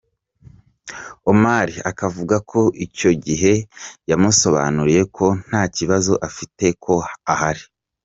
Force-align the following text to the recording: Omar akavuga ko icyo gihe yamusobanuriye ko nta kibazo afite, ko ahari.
Omar 1.31 1.67
akavuga 1.89 2.35
ko 2.51 2.59
icyo 2.85 3.11
gihe 3.25 3.53
yamusobanuriye 4.09 5.03
ko 5.15 5.25
nta 5.47 5.61
kibazo 5.77 6.13
afite, 6.27 6.65
ko 6.83 6.95
ahari. 7.33 7.63